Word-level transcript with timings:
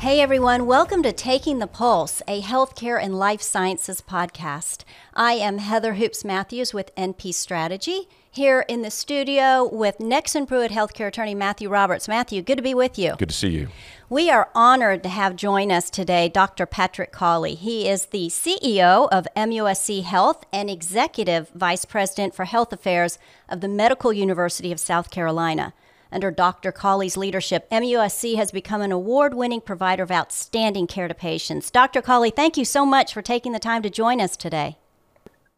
Hey 0.00 0.20
everyone, 0.20 0.66
welcome 0.66 1.02
to 1.02 1.12
Taking 1.12 1.58
the 1.58 1.66
Pulse, 1.66 2.22
a 2.28 2.40
healthcare 2.40 3.02
and 3.02 3.18
life 3.18 3.42
sciences 3.42 4.00
podcast. 4.00 4.84
I 5.12 5.32
am 5.32 5.58
Heather 5.58 5.94
Hoopes-Matthews 5.94 6.72
with 6.72 6.94
NP 6.94 7.34
Strategy 7.34 8.08
here 8.30 8.64
in 8.68 8.82
the 8.82 8.92
studio 8.92 9.68
with 9.68 9.98
Nexsen 9.98 10.46
Pruet 10.46 10.70
healthcare 10.70 11.08
attorney 11.08 11.34
Matthew 11.34 11.68
Roberts. 11.68 12.06
Matthew, 12.06 12.42
good 12.42 12.58
to 12.58 12.62
be 12.62 12.74
with 12.74 12.96
you. 12.96 13.16
Good 13.18 13.30
to 13.30 13.34
see 13.34 13.48
you. 13.48 13.68
We 14.08 14.30
are 14.30 14.50
honored 14.54 15.02
to 15.02 15.08
have 15.08 15.34
join 15.34 15.72
us 15.72 15.90
today 15.90 16.28
Dr. 16.28 16.64
Patrick 16.64 17.10
Cawley. 17.10 17.56
He 17.56 17.88
is 17.88 18.06
the 18.06 18.28
CEO 18.28 19.08
of 19.10 19.26
MUSC 19.36 20.04
Health 20.04 20.44
and 20.52 20.70
Executive 20.70 21.48
Vice 21.56 21.84
President 21.84 22.36
for 22.36 22.44
Health 22.44 22.72
Affairs 22.72 23.18
of 23.48 23.60
the 23.60 23.68
Medical 23.68 24.12
University 24.12 24.70
of 24.70 24.78
South 24.78 25.10
Carolina. 25.10 25.74
Under 26.10 26.30
Dr. 26.30 26.72
Cawley's 26.72 27.16
leadership, 27.16 27.68
MUSC 27.70 28.36
has 28.36 28.50
become 28.50 28.80
an 28.80 28.92
award 28.92 29.34
winning 29.34 29.60
provider 29.60 30.02
of 30.02 30.10
outstanding 30.10 30.86
care 30.86 31.08
to 31.08 31.14
patients. 31.14 31.70
Dr. 31.70 32.00
Cawley, 32.00 32.30
thank 32.30 32.56
you 32.56 32.64
so 32.64 32.86
much 32.86 33.12
for 33.12 33.22
taking 33.22 33.52
the 33.52 33.58
time 33.58 33.82
to 33.82 33.90
join 33.90 34.20
us 34.20 34.36
today. 34.36 34.78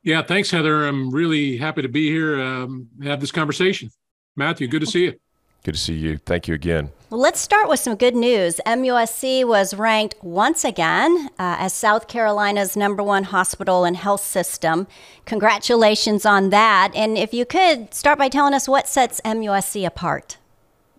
Yeah, 0.03 0.23
thanks, 0.23 0.51
Heather. 0.51 0.87
I'm 0.87 1.11
really 1.11 1.59
happy 1.59 1.83
to 1.83 1.89
be 1.89 2.11
here 2.11 2.41
um, 2.41 2.89
have 3.03 3.21
this 3.21 3.31
conversation. 3.31 3.91
Matthew, 4.35 4.67
good 4.67 4.81
to 4.81 4.87
see 4.87 5.05
you. 5.05 5.21
Good 5.63 5.75
to 5.75 5.81
see 5.81 5.95
you. 5.95 6.17
Thank 6.17 6.49
you 6.49 6.55
again. 6.55 6.91
Well, 7.11 7.21
let's 7.21 7.39
start 7.39 7.69
with 7.69 7.81
some 7.81 7.97
good 7.97 8.15
news. 8.15 8.61
MUSC 8.67 9.47
was 9.47 9.75
ranked 9.75 10.15
once 10.23 10.65
again 10.65 11.29
uh, 11.39 11.57
as 11.59 11.75
South 11.75 12.09
Carolina's 12.09 12.77
number 12.77 13.03
one 13.03 13.25
hospital 13.25 13.85
and 13.85 13.97
health 13.97 14.23
system. 14.23 14.87
Congratulations 15.27 16.25
on 16.25 16.49
that. 16.49 16.93
And 16.95 17.19
if 17.19 17.35
you 17.35 17.45
could 17.45 17.93
start 17.93 18.19
by 18.19 18.29
telling 18.31 18.55
us 18.55 18.69
what 18.69 18.89
sets 18.89 19.21
MUSC 19.23 19.85
apart. 19.85 20.39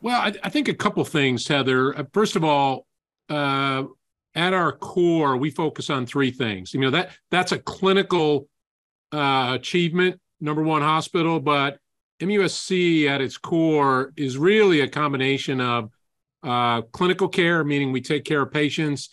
Well, 0.01 0.19
I, 0.19 0.33
I 0.43 0.49
think 0.49 0.67
a 0.67 0.73
couple 0.73 1.03
things, 1.05 1.47
Heather. 1.47 1.97
Uh, 1.97 2.03
first 2.11 2.35
of 2.35 2.43
all, 2.43 2.87
uh, 3.29 3.83
at 4.33 4.53
our 4.53 4.71
core, 4.71 5.37
we 5.37 5.51
focus 5.51 5.89
on 5.89 6.05
three 6.05 6.31
things. 6.31 6.73
You 6.73 6.79
know 6.79 6.89
that 6.91 7.11
that's 7.29 7.51
a 7.51 7.59
clinical 7.59 8.47
uh, 9.11 9.51
achievement, 9.59 10.19
number 10.39 10.63
one 10.63 10.81
hospital, 10.81 11.39
but 11.39 11.77
MUSC 12.19 13.07
at 13.07 13.21
its 13.21 13.37
core 13.37 14.13
is 14.15 14.37
really 14.37 14.81
a 14.81 14.87
combination 14.87 15.59
of 15.59 15.91
uh, 16.43 16.81
clinical 16.93 17.27
care, 17.27 17.63
meaning 17.63 17.91
we 17.91 18.01
take 18.01 18.23
care 18.23 18.41
of 18.41 18.51
patients. 18.51 19.09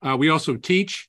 Uh, 0.00 0.16
we 0.16 0.30
also 0.30 0.56
teach. 0.56 1.08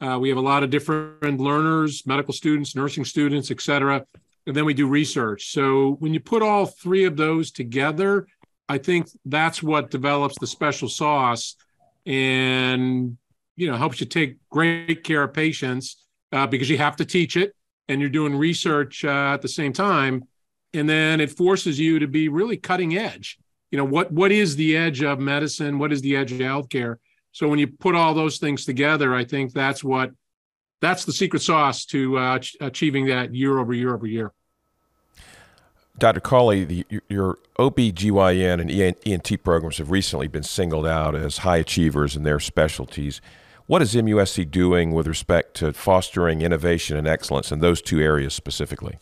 Uh, 0.00 0.18
we 0.20 0.28
have 0.28 0.38
a 0.38 0.42
lot 0.42 0.62
of 0.62 0.70
different 0.70 1.40
learners, 1.40 2.06
medical 2.06 2.32
students, 2.32 2.74
nursing 2.76 3.04
students, 3.04 3.50
et 3.50 3.60
cetera. 3.60 4.04
And 4.46 4.54
then 4.54 4.64
we 4.64 4.74
do 4.74 4.86
research. 4.86 5.50
So 5.50 5.96
when 5.98 6.14
you 6.14 6.20
put 6.20 6.42
all 6.42 6.66
three 6.66 7.04
of 7.04 7.16
those 7.16 7.50
together, 7.50 8.28
I 8.68 8.78
think 8.78 9.08
that's 9.24 9.62
what 9.62 9.90
develops 9.90 10.38
the 10.38 10.46
special 10.46 10.88
sauce 10.88 11.56
and 12.04 13.16
you 13.56 13.70
know 13.70 13.76
helps 13.76 14.00
you 14.00 14.06
take 14.06 14.36
great 14.50 15.04
care 15.04 15.22
of 15.22 15.32
patients 15.32 16.04
uh, 16.32 16.46
because 16.46 16.68
you 16.68 16.78
have 16.78 16.96
to 16.96 17.04
teach 17.04 17.36
it 17.36 17.54
and 17.88 18.00
you're 18.00 18.10
doing 18.10 18.34
research 18.34 19.04
uh, 19.04 19.32
at 19.34 19.42
the 19.42 19.48
same 19.48 19.72
time. 19.72 20.24
And 20.74 20.88
then 20.88 21.20
it 21.20 21.30
forces 21.30 21.78
you 21.78 22.00
to 22.00 22.08
be 22.08 22.28
really 22.28 22.56
cutting 22.56 22.96
edge. 22.96 23.38
You 23.70 23.78
know 23.78 23.84
what 23.84 24.12
what 24.12 24.32
is 24.32 24.56
the 24.56 24.76
edge 24.76 25.02
of 25.02 25.18
medicine? 25.18 25.78
What 25.78 25.92
is 25.92 26.02
the 26.02 26.16
edge 26.16 26.32
of 26.32 26.38
healthcare? 26.38 26.96
So 27.32 27.48
when 27.48 27.58
you 27.58 27.66
put 27.66 27.94
all 27.94 28.14
those 28.14 28.38
things 28.38 28.64
together 28.64 29.14
i 29.14 29.22
think 29.22 29.52
that's 29.52 29.84
what 29.84 30.10
that's 30.80 31.04
the 31.04 31.12
secret 31.12 31.42
sauce 31.42 31.84
to 31.86 32.16
uh, 32.16 32.38
achieving 32.60 33.06
that 33.06 33.34
year 33.34 33.58
over 33.58 33.74
year 33.74 33.94
over 33.94 34.06
year 34.06 34.32
Dr. 35.98 36.20
Cawley, 36.20 36.64
the, 36.64 36.86
your 37.08 37.38
OB/GYN 37.58 38.60
and 38.60 38.96
ENT 39.06 39.42
programs 39.42 39.78
have 39.78 39.90
recently 39.90 40.28
been 40.28 40.42
singled 40.42 40.86
out 40.86 41.14
as 41.14 41.38
high 41.38 41.56
achievers 41.56 42.16
in 42.16 42.22
their 42.22 42.38
specialties. 42.38 43.20
What 43.66 43.82
is 43.82 43.94
MUSC 43.94 44.50
doing 44.50 44.92
with 44.92 45.06
respect 45.06 45.54
to 45.56 45.72
fostering 45.72 46.42
innovation 46.42 46.96
and 46.96 47.08
excellence 47.08 47.50
in 47.50 47.60
those 47.60 47.80
two 47.80 48.00
areas 48.00 48.34
specifically? 48.34 48.98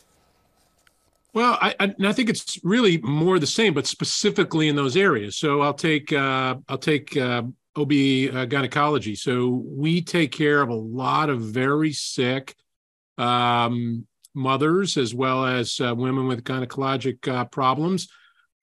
Well, 1.35 1.59
I, 1.61 1.75
I, 1.81 1.95
I 2.05 2.13
think 2.13 2.31
it's 2.31 2.61
really 2.63 2.99
more 2.99 3.41
the 3.41 3.47
same, 3.47 3.75
but 3.75 3.89
specifically 3.89 4.69
in 4.69 4.77
those 4.77 4.97
areas. 4.97 5.37
So 5.37 5.63
I'll 5.63 5.75
take 5.75 6.13
uh, 6.13 6.55
I'll 6.69 6.79
take 6.79 7.17
uh, 7.17 7.43
OB 7.77 7.93
uh, 7.93 8.45
gynecology. 8.45 9.17
So 9.17 9.65
we 9.67 10.01
take 10.01 10.31
care 10.31 10.63
of 10.63 10.69
a 10.69 10.75
lot 10.75 11.29
of 11.29 11.41
very 11.41 11.93
sick 11.93 12.55
um, 13.19 14.07
mothers 14.35 14.97
as 14.97 15.15
well 15.15 15.47
as 15.47 15.81
uh, 15.81 15.95
women 15.95 16.27
with 16.27 16.45
gynecologic 16.45 17.27
uh, 17.29 17.45
problems. 17.47 18.09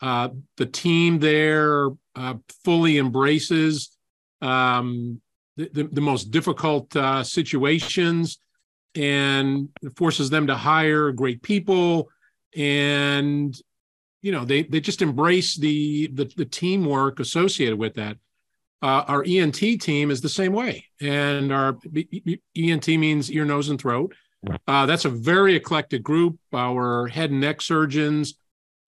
Uh, 0.02 0.30
the 0.58 0.66
team 0.66 1.20
there 1.20 1.90
uh, 2.16 2.34
fully 2.64 2.98
embraces 2.98 3.96
um, 4.42 5.22
the, 5.58 5.88
the, 5.92 6.02
most 6.02 6.32
difficult 6.32 6.94
uh, 6.96 7.24
situations 7.24 8.40
and 8.96 9.70
forces 9.96 10.30
them 10.30 10.48
to 10.48 10.56
hire 10.56 11.12
great 11.12 11.44
people. 11.44 12.10
And 12.58 13.56
you 14.22 14.32
know 14.32 14.46
they 14.46 14.64
they 14.64 14.80
just 14.82 15.02
embrace 15.02 15.56
the 15.56 16.08
the, 16.08 16.26
the 16.36 16.46
teamwork 16.46 17.20
associated 17.20 17.78
with 17.78 17.96
that. 17.96 18.18
Uh, 18.82 19.04
our 19.08 19.24
ent 19.28 19.56
team 19.82 20.10
is 20.10 20.22
the 20.22 20.30
same 20.30 20.54
way. 20.54 20.86
And 21.00 21.54
our 21.54 21.78
ent 22.56 22.88
means 22.88 23.32
ear 23.32 23.46
nose 23.46 23.70
and 23.70 23.80
throat 23.80 24.16
uh, 24.68 24.86
that's 24.86 25.06
a 25.06 25.10
very 25.10 25.56
eclectic 25.56 26.04
group. 26.04 26.40
Our 26.54 27.08
head 27.08 27.32
and 27.32 27.42
neck 27.42 27.62
surgeons, 27.62 28.36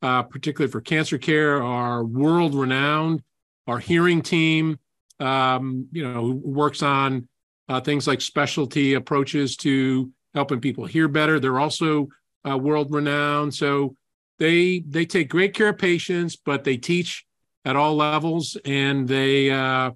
uh, 0.01 0.23
particularly 0.23 0.71
for 0.71 0.81
cancer 0.81 1.17
care, 1.17 1.61
are 1.61 2.03
world 2.03 2.55
renowned. 2.55 3.21
Our 3.67 3.79
hearing 3.79 4.21
team, 4.21 4.79
um, 5.19 5.87
you 5.91 6.03
know, 6.03 6.41
works 6.43 6.81
on 6.83 7.27
uh, 7.69 7.81
things 7.81 8.07
like 8.07 8.21
specialty 8.21 8.95
approaches 8.95 9.55
to 9.57 10.11
helping 10.33 10.59
people 10.59 10.85
hear 10.85 11.07
better. 11.07 11.39
They're 11.39 11.59
also 11.59 12.09
uh, 12.47 12.57
world 12.57 12.91
renowned. 12.91 13.53
So 13.53 13.95
they 14.39 14.79
they 14.79 15.05
take 15.05 15.29
great 15.29 15.53
care 15.53 15.69
of 15.69 15.77
patients, 15.77 16.35
but 16.35 16.63
they 16.63 16.77
teach 16.77 17.25
at 17.63 17.75
all 17.75 17.95
levels, 17.95 18.57
and 18.65 19.07
they 19.07 19.51
uh, 19.51 19.91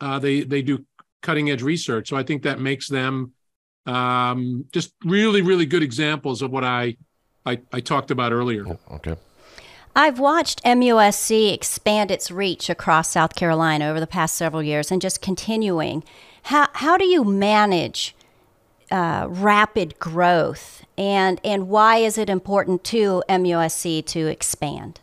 uh, 0.00 0.18
they 0.18 0.42
they 0.42 0.62
do 0.62 0.84
cutting 1.22 1.50
edge 1.50 1.62
research. 1.62 2.08
So 2.08 2.16
I 2.16 2.22
think 2.22 2.42
that 2.42 2.60
makes 2.60 2.88
them 2.88 3.32
um, 3.86 4.64
just 4.72 4.92
really, 5.04 5.42
really 5.42 5.66
good 5.66 5.82
examples 5.82 6.42
of 6.42 6.50
what 6.50 6.64
I, 6.64 6.96
I, 7.46 7.60
I 7.72 7.80
talked 7.80 8.10
about 8.10 8.32
earlier. 8.32 8.66
Oh, 8.66 8.78
okay. 8.96 9.16
I've 9.96 10.20
watched 10.20 10.62
MUSC 10.62 11.52
expand 11.52 12.10
its 12.10 12.30
reach 12.30 12.70
across 12.70 13.10
South 13.10 13.34
Carolina 13.34 13.88
over 13.88 13.98
the 13.98 14.06
past 14.06 14.36
several 14.36 14.62
years 14.62 14.90
and 14.92 15.02
just 15.02 15.20
continuing. 15.20 16.04
How, 16.44 16.68
how 16.74 16.96
do 16.96 17.04
you 17.04 17.24
manage 17.24 18.14
uh, 18.90 19.26
rapid 19.28 19.98
growth 19.98 20.84
and, 20.96 21.40
and 21.44 21.68
why 21.68 21.96
is 21.96 22.18
it 22.18 22.30
important 22.30 22.84
to 22.84 23.22
MUSC 23.28 24.04
to 24.06 24.26
expand? 24.26 25.00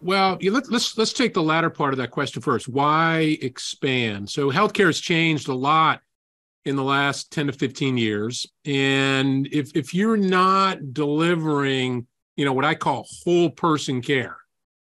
Well, 0.00 0.36
let's 0.42 0.68
let's 0.68 0.98
let's 0.98 1.12
take 1.12 1.32
the 1.32 1.44
latter 1.44 1.70
part 1.70 1.92
of 1.92 1.98
that 1.98 2.10
question 2.10 2.42
first. 2.42 2.68
Why 2.68 3.38
expand? 3.40 4.30
So 4.30 4.50
healthcare 4.50 4.86
has 4.86 4.98
changed 4.98 5.46
a 5.46 5.54
lot 5.54 6.00
in 6.64 6.76
the 6.76 6.84
last 6.84 7.32
10 7.32 7.48
to 7.48 7.52
15 7.52 7.96
years. 7.96 8.46
And 8.64 9.48
if 9.52 9.76
if 9.76 9.94
you're 9.94 10.16
not 10.16 10.92
delivering 10.92 12.06
you 12.36 12.44
know 12.44 12.52
what 12.52 12.64
i 12.64 12.74
call 12.74 13.06
whole 13.24 13.50
person 13.50 14.00
care 14.00 14.36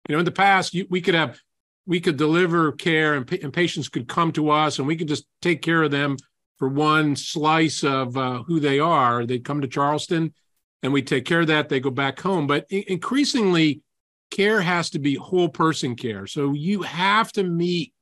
you 0.09 0.15
know 0.15 0.19
in 0.19 0.25
the 0.25 0.31
past 0.31 0.75
you, 0.75 0.87
we 0.91 1.01
could 1.01 1.15
have 1.15 1.39
we 1.87 2.01
could 2.01 2.17
deliver 2.17 2.73
care 2.73 3.15
and, 3.15 3.33
and, 3.33 3.53
patients 3.53 3.89
could 3.89 4.06
come 4.06 4.31
to 4.31 4.51
us 4.51 4.79
and 4.79 4.87
we 4.87 4.97
could 4.97 5.09
just 5.09 5.25
take 5.41 5.62
care 5.62 5.83
of 5.83 5.91
them 5.91 6.19
for 6.59 6.69
one 6.69 7.17
slice 7.17 7.83
of 7.83 8.15
uh, 8.19 8.43
who 8.43 8.61
they 8.61 8.79
are. 8.79 9.25
They'd 9.25 9.45
come 9.45 9.62
to 9.62 9.69
charleston 9.69 10.35
and 10.83 10.93
we 10.93 11.00
take 11.00 11.25
care 11.25 11.41
of 11.41 11.47
that. 11.47 11.71
They 11.71 11.81
go 11.81 11.91
back 11.91 12.21
home. 12.21 12.47
But 12.47 12.67
increasingly 12.71 13.81
care 14.31 14.61
has 14.61 14.91
to 14.91 14.99
be 14.99 15.14
whole 15.14 15.49
person 15.49 15.97
care. 15.97 16.26
So 16.26 16.53
you 16.53 16.82
have 16.82 17.32
to 17.32 17.43
meet 17.43 17.94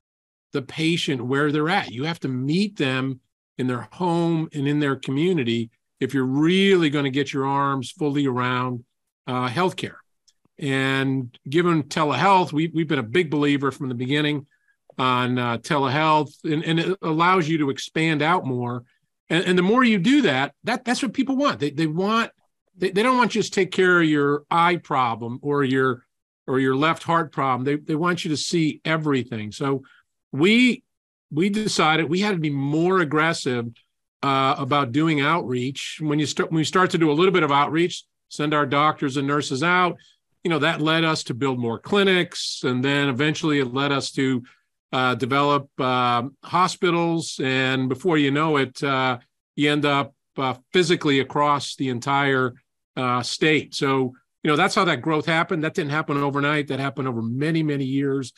the 0.52 0.62
patient 0.62 1.24
where 1.24 1.52
they're 1.52 1.68
at. 1.68 1.92
You 1.92 2.04
have 2.04 2.18
to 2.20 2.28
meet 2.28 2.76
them 2.76 3.20
in 3.58 3.66
their 3.66 3.88
home 3.92 4.48
and 4.52 4.66
in 4.68 4.80
their 4.80 4.96
community 4.96 5.70
if 6.00 6.12
you're 6.12 6.24
really 6.24 6.90
going 6.90 7.04
to 7.04 7.10
get 7.10 7.32
your 7.32 7.46
arms 7.46 7.90
fully 7.90 8.26
around 8.26 8.84
uh, 9.26 9.48
healthcare. 9.48 9.96
And 10.58 11.36
given 11.48 11.84
telehealth, 11.84 12.52
we, 12.52 12.68
we've 12.68 12.88
been 12.88 12.98
a 12.98 13.02
big 13.02 13.30
believer 13.30 13.70
from 13.70 13.88
the 13.88 13.94
beginning 13.94 14.46
on 14.98 15.38
uh, 15.38 15.58
telehealth, 15.58 16.32
and, 16.44 16.64
and 16.64 16.80
it 16.80 16.98
allows 17.02 17.48
you 17.48 17.58
to 17.58 17.70
expand 17.70 18.22
out 18.22 18.46
more. 18.46 18.84
And, 19.28 19.44
and 19.44 19.58
the 19.58 19.62
more 19.62 19.84
you 19.84 19.98
do 19.98 20.22
that, 20.22 20.54
that 20.64 20.84
that's 20.84 21.02
what 21.02 21.12
people 21.12 21.36
want. 21.36 21.60
They, 21.60 21.70
they 21.70 21.86
want 21.86 22.30
they, 22.78 22.90
they 22.90 23.02
don't 23.02 23.16
want 23.16 23.34
you 23.34 23.42
to 23.42 23.50
take 23.50 23.72
care 23.72 24.00
of 24.00 24.06
your 24.06 24.44
eye 24.50 24.76
problem 24.76 25.38
or 25.42 25.64
your 25.64 26.04
or 26.46 26.60
your 26.60 26.76
left 26.76 27.02
heart 27.02 27.32
problem. 27.32 27.64
They 27.64 27.76
they 27.76 27.94
want 27.94 28.24
you 28.24 28.30
to 28.30 28.36
see 28.36 28.80
everything. 28.84 29.52
So 29.52 29.82
we 30.32 30.84
we 31.30 31.48
decided 31.48 32.08
we 32.08 32.20
had 32.20 32.32
to 32.32 32.40
be 32.40 32.50
more 32.50 33.00
aggressive 33.00 33.66
uh, 34.22 34.54
about 34.58 34.92
doing 34.92 35.20
outreach. 35.20 35.98
When 36.00 36.18
you 36.18 36.26
start, 36.26 36.50
when 36.50 36.58
we 36.58 36.64
start 36.64 36.90
to 36.90 36.98
do 36.98 37.10
a 37.10 37.14
little 37.14 37.32
bit 37.32 37.42
of 37.42 37.52
outreach, 37.52 38.04
send 38.28 38.54
our 38.54 38.66
doctors 38.66 39.16
and 39.16 39.26
nurses 39.26 39.62
out. 39.62 39.96
You 40.44 40.50
know 40.50 40.60
that 40.60 40.80
led 40.80 41.04
us 41.04 41.24
to 41.24 41.34
build 41.34 41.58
more 41.58 41.78
clinics, 41.78 42.62
and 42.64 42.84
then 42.84 43.08
eventually 43.08 43.58
it 43.58 43.74
led 43.74 43.92
us 43.92 44.12
to 44.12 44.42
uh, 44.92 45.14
develop 45.16 45.68
uh, 45.78 46.24
hospitals, 46.44 47.40
and 47.42 47.88
before 47.88 48.18
you 48.18 48.30
know 48.30 48.56
it, 48.56 48.82
uh, 48.82 49.18
you 49.56 49.70
end 49.70 49.84
up 49.84 50.14
uh, 50.38 50.54
physically 50.72 51.20
across 51.20 51.76
the 51.76 51.88
entire 51.88 52.54
uh, 52.96 53.22
state. 53.22 53.74
So, 53.74 54.14
you 54.42 54.50
know, 54.50 54.56
that's 54.56 54.74
how 54.74 54.84
that 54.84 55.02
growth 55.02 55.26
happened. 55.26 55.64
That 55.64 55.74
didn't 55.74 55.90
happen 55.90 56.16
overnight. 56.16 56.68
That 56.68 56.78
happened 56.78 57.08
over 57.08 57.22
many, 57.22 57.62
many 57.62 57.84
years 57.84 58.32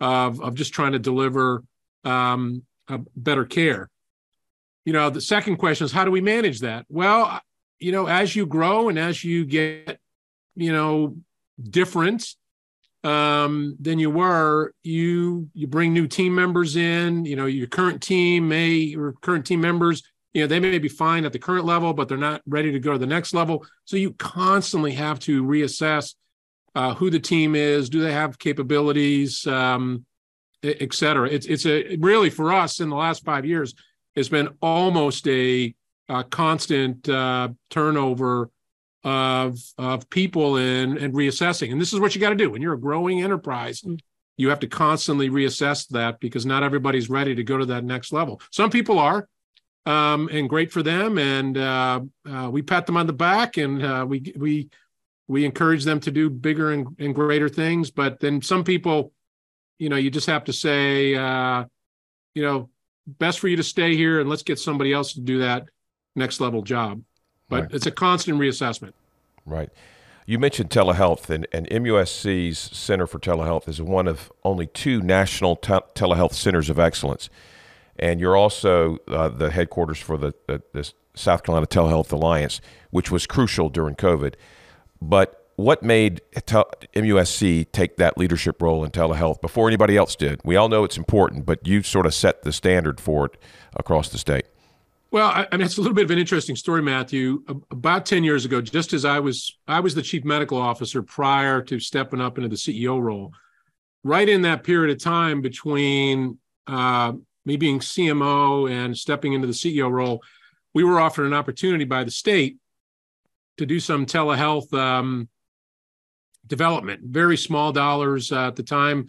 of, 0.00 0.40
of 0.40 0.54
just 0.54 0.72
trying 0.72 0.92
to 0.92 0.98
deliver 0.98 1.62
um, 2.04 2.62
better 3.16 3.44
care. 3.44 3.88
You 4.84 4.92
know, 4.92 5.10
the 5.10 5.20
second 5.20 5.56
question 5.56 5.84
is 5.84 5.92
how 5.92 6.04
do 6.04 6.10
we 6.10 6.20
manage 6.20 6.60
that? 6.60 6.86
Well, 6.88 7.40
you 7.78 7.92
know, 7.92 8.06
as 8.06 8.34
you 8.34 8.46
grow 8.46 8.88
and 8.88 8.98
as 8.98 9.22
you 9.24 9.44
get, 9.44 9.98
you 10.54 10.72
know, 10.72 11.16
different 11.62 12.26
um, 13.04 13.76
than 13.80 13.98
you 13.98 14.10
were, 14.10 14.74
you 14.82 15.48
you 15.54 15.66
bring 15.66 15.92
new 15.92 16.06
team 16.06 16.34
members 16.34 16.76
in. 16.76 17.24
You 17.24 17.36
know, 17.36 17.46
your 17.46 17.66
current 17.66 18.02
team 18.02 18.48
may 18.48 18.70
your 18.70 19.14
current 19.20 19.46
team 19.46 19.60
members, 19.60 20.02
you 20.34 20.42
know, 20.42 20.46
they 20.46 20.60
may 20.60 20.78
be 20.78 20.88
fine 20.88 21.24
at 21.24 21.32
the 21.32 21.38
current 21.38 21.64
level, 21.64 21.94
but 21.94 22.08
they're 22.08 22.18
not 22.18 22.42
ready 22.46 22.72
to 22.72 22.80
go 22.80 22.92
to 22.92 22.98
the 22.98 23.06
next 23.06 23.34
level. 23.34 23.64
So 23.84 23.96
you 23.96 24.12
constantly 24.14 24.92
have 24.92 25.18
to 25.20 25.44
reassess 25.44 26.14
uh, 26.74 26.94
who 26.94 27.10
the 27.10 27.20
team 27.20 27.54
is. 27.54 27.88
Do 27.88 28.00
they 28.00 28.12
have 28.12 28.38
capabilities, 28.38 29.46
um, 29.46 30.04
et 30.62 30.92
cetera? 30.94 31.28
It's 31.28 31.46
it's 31.46 31.66
a 31.66 31.96
really 31.96 32.30
for 32.30 32.52
us 32.52 32.80
in 32.80 32.88
the 32.88 32.96
last 32.96 33.24
five 33.24 33.44
years, 33.44 33.74
it's 34.14 34.28
been 34.28 34.48
almost 34.60 35.26
a, 35.28 35.74
a 36.08 36.24
constant 36.24 37.08
uh, 37.08 37.48
turnover 37.70 38.50
of 39.02 39.58
of 39.78 40.10
people 40.10 40.56
and 40.56 40.98
and 40.98 41.14
reassessing. 41.14 41.72
And 41.72 41.80
this 41.80 41.92
is 41.92 42.00
what 42.00 42.14
you 42.14 42.20
got 42.20 42.30
to 42.30 42.36
do 42.36 42.50
when 42.50 42.62
you're 42.62 42.74
a 42.74 42.80
growing 42.80 43.22
enterprise. 43.22 43.80
Mm. 43.80 44.00
You 44.36 44.48
have 44.48 44.60
to 44.60 44.68
constantly 44.68 45.28
reassess 45.28 45.86
that 45.88 46.18
because 46.18 46.46
not 46.46 46.62
everybody's 46.62 47.10
ready 47.10 47.34
to 47.34 47.44
go 47.44 47.58
to 47.58 47.66
that 47.66 47.84
next 47.84 48.10
level. 48.10 48.40
Some 48.50 48.70
people 48.70 48.98
are, 48.98 49.28
um, 49.84 50.30
and 50.32 50.48
great 50.48 50.72
for 50.72 50.82
them. 50.82 51.18
And 51.18 51.58
uh, 51.58 52.00
uh, 52.26 52.48
we 52.50 52.62
pat 52.62 52.86
them 52.86 52.96
on 52.96 53.06
the 53.06 53.12
back, 53.12 53.58
and 53.58 53.84
uh, 53.84 54.06
we 54.08 54.32
we 54.36 54.70
we 55.28 55.44
encourage 55.44 55.84
them 55.84 56.00
to 56.00 56.10
do 56.10 56.30
bigger 56.30 56.72
and, 56.72 56.88
and 56.98 57.14
greater 57.14 57.48
things. 57.48 57.90
But 57.90 58.18
then 58.20 58.42
some 58.42 58.64
people, 58.64 59.12
you 59.80 59.88
know, 59.88 59.96
you 59.96 60.10
just 60.10 60.28
have 60.28 60.44
to 60.44 60.52
say, 60.52 61.14
uh, 61.14 61.64
you 62.34 62.42
know, 62.42 62.68
best 63.06 63.40
for 63.40 63.48
you 63.48 63.56
to 63.56 63.64
stay 63.64 63.96
here, 63.96 64.20
and 64.20 64.30
let's 64.30 64.44
get 64.44 64.58
somebody 64.58 64.92
else 64.92 65.14
to 65.14 65.20
do 65.20 65.40
that 65.40 65.64
next 66.14 66.40
level 66.40 66.62
job 66.62 67.02
but 67.50 67.64
right. 67.64 67.74
it's 67.74 67.84
a 67.84 67.90
constant 67.90 68.38
reassessment. 68.38 68.92
Right. 69.44 69.68
You 70.24 70.38
mentioned 70.38 70.70
telehealth, 70.70 71.28
and, 71.28 71.46
and 71.52 71.68
MUSC's 71.68 72.58
Center 72.58 73.06
for 73.06 73.18
Telehealth 73.18 73.68
is 73.68 73.82
one 73.82 74.06
of 74.06 74.32
only 74.44 74.66
two 74.66 75.02
national 75.02 75.56
te- 75.56 75.80
telehealth 75.94 76.32
centers 76.32 76.70
of 76.70 76.78
excellence. 76.78 77.28
And 77.98 78.20
you're 78.20 78.36
also 78.36 78.98
uh, 79.08 79.28
the 79.28 79.50
headquarters 79.50 79.98
for 79.98 80.16
the, 80.16 80.32
the, 80.46 80.62
the, 80.72 80.92
South 81.16 81.42
Carolina 81.42 81.66
Telehealth 81.66 82.12
Alliance, 82.12 82.60
which 82.90 83.10
was 83.10 83.26
crucial 83.26 83.68
during 83.68 83.96
COVID. 83.96 84.34
But 85.02 85.39
what 85.60 85.82
made 85.82 86.20
MUSC 86.34 87.70
take 87.72 87.96
that 87.96 88.16
leadership 88.16 88.60
role 88.62 88.84
in 88.84 88.90
telehealth 88.90 89.40
before 89.40 89.68
anybody 89.68 89.96
else 89.96 90.16
did? 90.16 90.40
We 90.44 90.56
all 90.56 90.68
know 90.68 90.84
it's 90.84 90.96
important, 90.96 91.46
but 91.46 91.66
you 91.66 91.82
sort 91.82 92.06
of 92.06 92.14
set 92.14 92.42
the 92.42 92.52
standard 92.52 93.00
for 93.00 93.26
it 93.26 93.36
across 93.74 94.08
the 94.08 94.18
state. 94.18 94.46
Well, 95.12 95.28
I, 95.28 95.46
I 95.50 95.56
mean, 95.56 95.66
it's 95.66 95.76
a 95.76 95.80
little 95.80 95.94
bit 95.94 96.04
of 96.04 96.10
an 96.12 96.18
interesting 96.18 96.56
story, 96.56 96.82
Matthew. 96.82 97.42
About 97.70 98.06
ten 98.06 98.22
years 98.22 98.44
ago, 98.44 98.60
just 98.60 98.92
as 98.92 99.04
I 99.04 99.18
was, 99.18 99.58
I 99.66 99.80
was 99.80 99.94
the 99.94 100.02
chief 100.02 100.24
medical 100.24 100.58
officer 100.58 101.02
prior 101.02 101.60
to 101.62 101.80
stepping 101.80 102.20
up 102.20 102.38
into 102.38 102.48
the 102.48 102.56
CEO 102.56 103.00
role. 103.00 103.32
Right 104.04 104.28
in 104.28 104.42
that 104.42 104.64
period 104.64 104.96
of 104.96 105.02
time 105.02 105.42
between 105.42 106.38
uh, 106.66 107.12
me 107.44 107.56
being 107.56 107.80
CMO 107.80 108.70
and 108.70 108.96
stepping 108.96 109.32
into 109.32 109.46
the 109.46 109.52
CEO 109.52 109.90
role, 109.90 110.22
we 110.74 110.84
were 110.84 111.00
offered 111.00 111.26
an 111.26 111.34
opportunity 111.34 111.84
by 111.84 112.04
the 112.04 112.10
state 112.10 112.58
to 113.58 113.66
do 113.66 113.80
some 113.80 114.06
telehealth 114.06 114.72
um, 114.72 115.28
development. 116.50 117.00
Very 117.04 117.38
small 117.38 117.72
dollars 117.72 118.30
uh, 118.30 118.48
at 118.48 118.56
the 118.56 118.62
time 118.62 119.06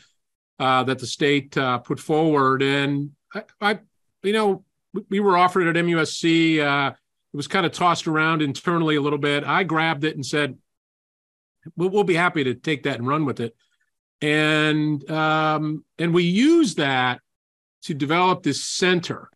uh, 0.59 0.83
that 0.83 0.99
the 0.99 1.07
state 1.07 1.57
uh, 1.57 1.79
put 1.79 1.99
forward, 1.99 2.61
and 2.61 3.11
I, 3.33 3.43
I, 3.59 3.79
you 4.23 4.31
know, 4.31 4.63
we 5.09 5.19
were 5.19 5.37
offered 5.37 5.67
at 5.67 5.83
MUSC. 5.83 6.59
Uh, 6.59 6.91
it 6.91 7.37
was 7.37 7.47
kind 7.47 7.65
of 7.65 7.73
tossed 7.73 8.07
around 8.07 8.41
internally 8.41 8.95
a 8.95 9.01
little 9.01 9.19
bit. 9.19 9.43
I 9.43 9.63
grabbed 9.63 10.03
it 10.03 10.15
and 10.15 10.25
said, 10.25 10.57
"We'll, 11.75 11.89
we'll 11.89 12.03
be 12.03 12.15
happy 12.15 12.43
to 12.45 12.53
take 12.53 12.83
that 12.83 12.99
and 12.99 13.07
run 13.07 13.25
with 13.25 13.39
it." 13.41 13.55
And 14.21 15.09
um, 15.09 15.83
and 15.97 16.13
we 16.13 16.23
used 16.23 16.77
that 16.77 17.21
to 17.83 17.93
develop 17.95 18.43
this 18.43 18.63
center 18.63 19.29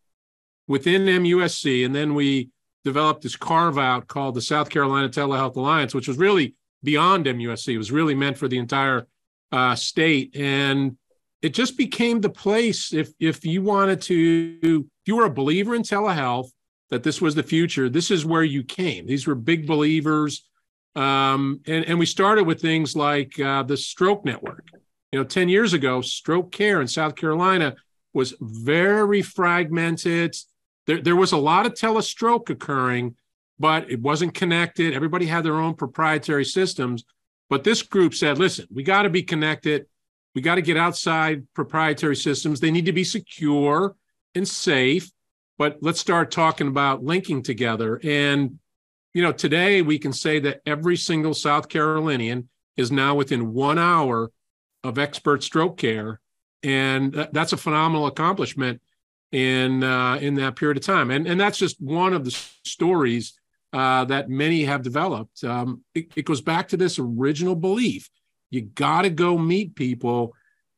within 0.67 1.05
MUSC, 1.05 1.85
and 1.85 1.95
then 1.95 2.13
we 2.13 2.49
developed 2.83 3.23
this 3.23 3.35
carve 3.35 3.79
out 3.79 4.07
called 4.07 4.35
the 4.35 4.41
South 4.41 4.69
Carolina 4.69 5.09
Telehealth 5.09 5.55
Alliance, 5.55 5.95
which 5.95 6.07
was 6.07 6.19
really 6.19 6.53
beyond 6.85 7.25
MUSC. 7.25 7.73
It 7.73 7.77
was 7.77 7.91
really 7.91 8.15
meant 8.15 8.37
for 8.37 8.47
the 8.47 8.57
entire 8.57 9.07
uh, 9.51 9.75
state, 9.75 10.35
and 10.35 10.97
it 11.41 11.53
just 11.53 11.77
became 11.77 12.21
the 12.21 12.29
place 12.29 12.93
if 12.93 13.11
if 13.19 13.45
you 13.45 13.61
wanted 13.61 14.01
to 14.03 14.57
if 14.61 15.07
you 15.07 15.15
were 15.15 15.25
a 15.25 15.29
believer 15.29 15.75
in 15.75 15.83
telehealth 15.83 16.49
that 16.89 17.03
this 17.03 17.19
was 17.21 17.35
the 17.35 17.43
future 17.43 17.89
this 17.89 18.09
is 18.11 18.25
where 18.25 18.43
you 18.43 18.63
came. 18.63 19.05
These 19.05 19.27
were 19.27 19.35
big 19.35 19.67
believers. 19.67 20.47
Um, 20.95 21.59
and 21.67 21.85
and 21.85 21.99
we 21.99 22.05
started 22.05 22.45
with 22.45 22.61
things 22.61 22.95
like 22.95 23.39
uh, 23.39 23.63
the 23.63 23.77
stroke 23.77 24.23
network. 24.23 24.67
You 25.11 25.19
know 25.19 25.25
10 25.25 25.49
years 25.49 25.73
ago 25.73 26.01
stroke 26.01 26.51
care 26.51 26.81
in 26.81 26.87
south 26.87 27.15
carolina 27.15 27.75
was 28.13 28.33
very 28.39 29.21
fragmented. 29.21 30.35
There, 30.87 31.01
there 31.01 31.15
was 31.15 31.31
a 31.31 31.37
lot 31.37 31.65
of 31.65 31.73
telestroke 31.73 32.49
occurring 32.49 33.15
but 33.59 33.89
it 33.89 34.01
wasn't 34.01 34.33
connected 34.33 34.93
everybody 34.93 35.25
had 35.25 35.43
their 35.43 35.59
own 35.59 35.73
proprietary 35.73 36.45
systems 36.45 37.03
but 37.49 37.63
this 37.63 37.81
group 37.81 38.13
said 38.13 38.37
listen 38.37 38.65
we 38.71 38.83
got 38.83 39.03
to 39.03 39.09
be 39.09 39.23
connected 39.23 39.85
we 40.35 40.41
got 40.41 40.55
to 40.55 40.61
get 40.61 40.77
outside 40.77 41.47
proprietary 41.53 42.17
systems. 42.17 42.59
They 42.59 42.69
need 42.69 42.85
to 42.85 42.93
be 42.93 43.05
secure 43.05 43.95
and 44.35 44.47
safe. 44.47 45.09
But 45.57 45.77
let's 45.79 46.01
start 46.01 46.29
talking 46.29 46.67
about 46.67 47.03
linking 47.03 47.41
together. 47.41 48.01
And, 48.03 48.59
you 49.13 49.23
know, 49.23 49.31
today 49.31 49.81
we 49.81 49.97
can 49.97 50.11
say 50.11 50.39
that 50.39 50.59
every 50.65 50.97
single 50.97 51.33
South 51.33 51.69
Carolinian 51.69 52.49
is 52.75 52.91
now 52.91 53.15
within 53.15 53.53
one 53.53 53.79
hour 53.79 54.31
of 54.83 54.99
expert 54.99 55.41
stroke 55.41 55.77
care. 55.77 56.19
And 56.61 57.29
that's 57.31 57.53
a 57.53 57.57
phenomenal 57.57 58.07
accomplishment 58.07 58.81
in 59.31 59.83
uh, 59.83 60.15
in 60.15 60.35
that 60.35 60.57
period 60.57 60.77
of 60.77 60.83
time. 60.83 61.11
And, 61.11 61.25
and 61.25 61.39
that's 61.39 61.57
just 61.57 61.79
one 61.79 62.11
of 62.11 62.25
the 62.25 62.31
stories 62.65 63.39
uh, 63.75 64.05
that 64.05 64.29
many 64.29 64.63
have 64.63 64.81
developed. 64.81 65.43
Um, 65.43 65.83
it, 65.93 66.05
it 66.15 66.25
goes 66.25 66.41
back 66.41 66.69
to 66.69 66.77
this 66.77 66.97
original 66.97 67.55
belief 67.55 68.09
you 68.49 68.61
got 68.61 69.01
to 69.01 69.09
go 69.09 69.37
meet 69.37 69.75
people 69.75 70.33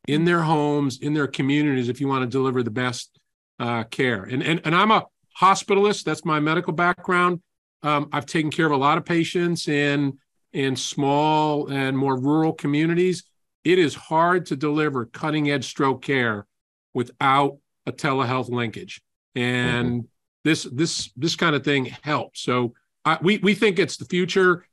in 0.08 0.26
their 0.26 0.42
homes, 0.42 1.00
in 1.00 1.14
their 1.14 1.28
communities, 1.28 1.90
if 1.90 2.02
you 2.02 2.08
want 2.08 2.24
to 2.24 2.28
deliver 2.28 2.64
the 2.64 2.72
best 2.72 3.20
uh, 3.60 3.84
care. 3.84 4.24
And, 4.24 4.42
and, 4.42 4.62
and 4.66 4.74
I'm 4.74 4.92
a 4.92 5.06
hospitalist, 5.40 6.04
that's 6.04 6.26
my 6.26 6.40
medical 6.40 6.74
background. 6.74 7.42
Um, 7.84 8.10
I've 8.12 8.26
taken 8.26 8.50
care 8.50 8.66
of 8.66 8.72
a 8.72 8.78
lot 8.78 8.98
of 8.98 9.06
patients 9.06 9.68
in, 9.68 10.18
in 10.54 10.76
small 10.76 11.68
and 11.68 11.98
more 11.98 12.20
rural 12.20 12.54
communities. 12.54 13.24
It 13.64 13.78
is 13.80 13.94
hard 13.94 14.48
to 14.48 14.56
deliver 14.56 15.06
cutting 15.06 15.52
edge 15.52 15.66
stroke 15.66 16.02
care 16.02 16.48
without 16.94 17.58
a 17.86 17.92
telehealth 17.92 18.50
linkage. 18.50 19.02
And 19.36 19.88
mm-hmm. 19.88 20.08
this 20.44 20.64
this 20.64 21.12
this 21.16 21.36
kind 21.36 21.56
of 21.56 21.64
thing 21.64 21.86
helps. 21.86 22.42
So 22.42 22.74
I, 23.08 23.18
we 23.22 23.38
we 23.38 23.56
think 23.56 23.80
it's 23.80 23.98
the 23.98 24.06
future 24.06 24.66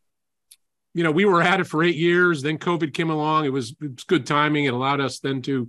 you 0.95 1.03
know, 1.03 1.11
we 1.11 1.25
were 1.25 1.43
at 1.43 1.61
it 1.61 1.65
for 1.65 1.83
eight 1.83 1.97
years. 1.97 2.43
Then 2.43 2.57
COVID 2.57 2.95
came 2.95 3.11
along. 3.11 3.45
It 3.45 3.53
was, 3.53 3.75
it 3.83 3.95
was 3.95 4.05
good 4.05 4.27
timing. 4.27 4.65
It 4.65 4.73
allowed 4.73 5.01
us 5.01 5.19
then 5.19 5.43
to 5.43 5.69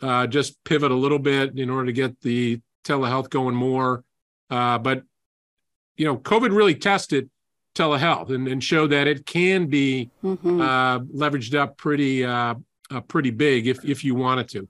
uh, 0.00 0.26
just 0.26 0.62
pivot 0.64 0.90
a 0.90 0.94
little 0.94 1.18
bit 1.18 1.58
in 1.58 1.70
order 1.70 1.86
to 1.86 1.92
get 1.92 2.20
the 2.22 2.60
telehealth 2.84 3.28
going 3.28 3.54
more. 3.54 4.02
Uh, 4.50 4.78
but, 4.78 5.02
you 5.96 6.06
know, 6.06 6.16
COVID 6.16 6.56
really 6.56 6.74
tested 6.74 7.28
telehealth 7.74 8.30
and, 8.30 8.48
and 8.48 8.64
showed 8.64 8.88
that 8.88 9.06
it 9.06 9.26
can 9.26 9.66
be 9.66 10.10
mm-hmm. 10.24 10.60
uh, 10.60 11.00
leveraged 11.00 11.54
up 11.54 11.76
pretty, 11.76 12.24
uh, 12.24 12.54
uh, 12.90 13.00
pretty 13.02 13.30
big 13.30 13.66
if, 13.66 13.84
if 13.84 14.02
you 14.04 14.14
wanted 14.14 14.48
to. 14.48 14.66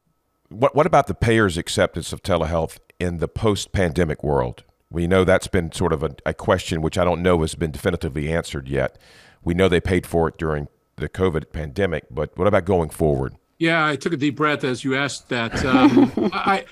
What, 0.48 0.74
what 0.74 0.86
about 0.86 1.06
the 1.06 1.14
payer's 1.14 1.56
acceptance 1.56 2.12
of 2.12 2.22
telehealth 2.22 2.78
in 2.98 3.18
the 3.18 3.28
post 3.28 3.70
pandemic 3.70 4.24
world? 4.24 4.64
We 4.96 5.06
know 5.06 5.24
that's 5.24 5.46
been 5.46 5.72
sort 5.72 5.92
of 5.92 6.02
a, 6.02 6.16
a 6.24 6.32
question 6.32 6.80
which 6.80 6.96
I 6.96 7.04
don't 7.04 7.20
know 7.20 7.42
has 7.42 7.54
been 7.54 7.70
definitively 7.70 8.32
answered 8.32 8.66
yet. 8.66 8.96
We 9.44 9.52
know 9.52 9.68
they 9.68 9.78
paid 9.78 10.06
for 10.06 10.26
it 10.26 10.38
during 10.38 10.68
the 10.96 11.06
COVID 11.06 11.52
pandemic, 11.52 12.06
but 12.10 12.34
what 12.38 12.48
about 12.48 12.64
going 12.64 12.88
forward? 12.88 13.36
Yeah, 13.58 13.86
I 13.86 13.96
took 13.96 14.14
a 14.14 14.16
deep 14.16 14.36
breath 14.36 14.64
as 14.64 14.84
you 14.84 14.96
asked 14.96 15.28
that. 15.28 15.62
Um, 15.66 16.10
I, 16.32 16.64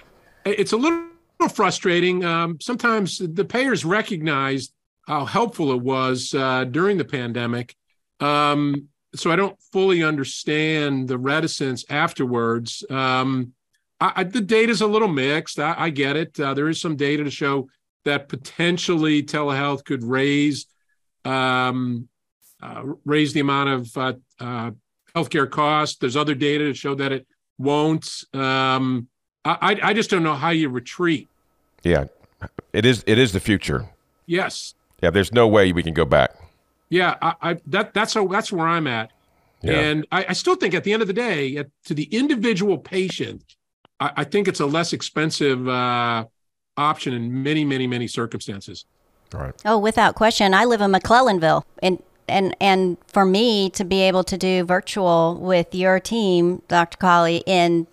it's 0.47 0.73
a 0.73 0.79
little 0.79 1.07
frustrating. 1.53 2.25
Um, 2.25 2.57
sometimes 2.63 3.19
the 3.19 3.45
payers 3.45 3.85
recognized 3.85 4.73
how 5.07 5.27
helpful 5.27 5.73
it 5.73 5.83
was 5.83 6.33
uh, 6.33 6.65
during 6.65 6.97
the 6.97 7.05
pandemic. 7.05 7.77
Um, 8.21 8.89
so 9.15 9.33
I 9.33 9.37
don't 9.37 9.61
fully 9.71 10.03
understand 10.03 11.09
the 11.09 11.19
reticence 11.19 11.85
afterwards. 11.91 12.87
Um, 12.89 13.53
I, 14.01 14.13
I, 14.17 14.25
the 14.25 14.41
data 14.41 14.73
is 14.73 14.81
a 14.81 14.87
little 14.87 15.09
mixed. 15.09 15.59
I, 15.59 15.75
I 15.77 15.91
get 15.91 16.17
it. 16.17 16.41
Uh, 16.41 16.55
there 16.55 16.71
is 16.71 16.81
some 16.81 16.97
data 16.97 17.23
to 17.23 17.31
show 17.31 17.69
that 18.05 18.29
potentially 18.29 19.23
telehealth 19.23 19.85
could 19.85 20.05
raise 20.05 20.67
um, 21.25 22.09
uh, 22.63 22.83
raise 23.05 23.33
the 23.33 23.41
amount 23.41 23.69
of 23.69 23.97
uh, 23.97 24.13
uh, 24.41 24.71
healthcare 25.15 25.51
costs. 25.51 25.97
There's 25.99 26.17
other 26.17 26.35
data 26.35 26.65
to 26.65 26.75
show 26.75 26.95
that 26.95 27.13
it 27.13 27.27
won't. 27.59 28.25
Um, 28.33 29.09
I, 29.45 29.79
I 29.83 29.93
just 29.93 30.09
don't 30.09 30.23
know 30.23 30.35
how 30.35 30.51
you 30.51 30.71
retreat. 30.71 31.29
Yeah, 31.83 32.07
it 32.73 32.87
is. 32.87 33.05
It 33.07 33.19
is 33.19 33.33
the 33.33 33.41
future. 33.41 33.87
Yes. 34.27 34.75
Yeah. 35.03 35.11
There's 35.11 35.33
no 35.33 35.47
way 35.47 35.73
we 35.73 35.83
can 35.83 35.93
go 35.93 36.07
back. 36.07 36.35
Yeah. 36.89 37.17
I, 37.21 37.35
I 37.43 37.57
that 37.67 37.93
that's 37.93 38.17
a, 38.17 38.27
that's 38.27 38.51
where 38.51 38.67
I'm 38.67 38.87
at. 38.87 39.11
Yeah. 39.61 39.73
And 39.73 40.07
I, 40.13 40.27
I, 40.29 40.33
still 40.35 40.57
think 40.57 40.75
at 40.75 40.85
the 40.85 40.93
end 40.93 41.01
of 41.01 41.09
the 41.09 41.15
day, 41.15 41.57
at, 41.57 41.69
to 41.87 41.95
the 41.95 42.05
individual 42.05 42.77
patient, 42.77 43.43
I, 43.99 44.13
I 44.19 44.25
think 44.25 44.47
it's 44.47 44.61
a 44.61 44.67
less 44.67 44.93
expensive 44.93 45.67
uh, 45.67 46.27
option 46.77 47.13
in 47.13 47.43
many, 47.43 47.65
many, 47.65 47.87
many 47.87 48.07
circumstances. 48.07 48.85
Right. 49.33 49.55
Oh, 49.65 49.79
without 49.79 50.15
question. 50.15 50.55
I 50.55 50.65
live 50.65 50.81
in 50.81 50.93
McClellanville, 50.93 51.65
and 51.83 52.03
and 52.29 52.57
and 52.61 52.97
for 53.07 53.25
me 53.25 53.71
to 53.71 53.85
be 53.85 54.01
able 54.03 54.25
to 54.25 54.37
do 54.37 54.65
virtual 54.65 55.39
with 55.41 55.75
your 55.75 55.99
team, 56.01 56.63
Dr. 56.69 56.97
Cawley, 56.99 57.43
and 57.47 57.87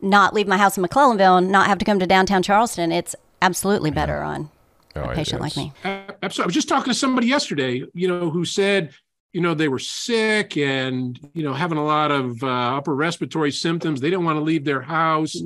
not 0.00 0.34
leave 0.34 0.48
my 0.48 0.58
house 0.58 0.76
in 0.76 0.84
McClellanville 0.84 1.38
and 1.38 1.50
not 1.50 1.68
have 1.68 1.78
to 1.78 1.84
come 1.84 2.00
to 2.00 2.06
downtown 2.06 2.42
Charleston, 2.42 2.90
it's 2.90 3.14
absolutely 3.40 3.90
better 3.90 4.18
yeah. 4.18 4.28
on 4.28 4.50
oh, 4.96 5.02
a 5.02 5.14
patient 5.14 5.40
like 5.40 5.56
me. 5.56 5.72
absolutely. 5.84 6.42
I 6.42 6.46
was 6.46 6.54
just 6.54 6.68
talking 6.68 6.92
to 6.92 6.98
somebody 6.98 7.28
yesterday, 7.28 7.84
you 7.94 8.08
know, 8.08 8.28
who 8.28 8.44
said, 8.44 8.92
you 9.32 9.40
know, 9.40 9.54
they 9.54 9.68
were 9.68 9.78
sick 9.78 10.56
and 10.56 11.18
you 11.32 11.42
know 11.42 11.54
having 11.54 11.78
a 11.78 11.84
lot 11.84 12.10
of 12.10 12.42
uh, 12.42 12.76
upper 12.76 12.94
respiratory 12.94 13.52
symptoms. 13.52 14.00
They 14.00 14.10
didn't 14.10 14.24
want 14.24 14.36
to 14.38 14.42
leave 14.42 14.64
their 14.64 14.82
house. 14.82 15.36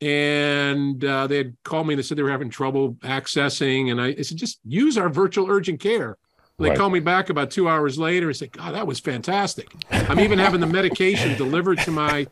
And 0.00 1.04
uh, 1.04 1.26
they 1.26 1.38
had 1.38 1.56
called 1.64 1.88
me 1.88 1.94
and 1.94 1.98
they 1.98 2.02
said 2.04 2.16
they 2.16 2.22
were 2.22 2.30
having 2.30 2.50
trouble 2.50 2.94
accessing 3.02 3.90
and 3.90 4.00
I, 4.00 4.14
I 4.18 4.22
said 4.22 4.38
just 4.38 4.60
use 4.64 4.96
our 4.96 5.08
virtual 5.08 5.50
urgent 5.50 5.80
care 5.80 6.16
they 6.58 6.70
right. 6.70 6.78
called 6.78 6.92
me 6.92 6.98
back 6.98 7.30
about 7.30 7.52
two 7.52 7.68
hours 7.68 7.98
later 7.98 8.26
and 8.28 8.36
said, 8.36 8.50
God, 8.50 8.74
that 8.74 8.86
was 8.86 8.98
fantastic. 8.98 9.72
I'm 9.90 10.18
even 10.18 10.40
having 10.40 10.60
the 10.60 10.66
medication 10.66 11.36
delivered 11.36 11.78
to 11.80 11.92
my 11.92 12.26